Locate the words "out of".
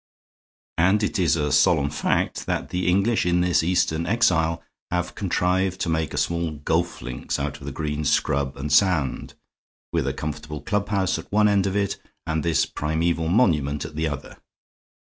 7.37-7.65